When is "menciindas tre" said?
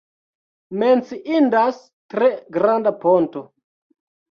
0.83-2.31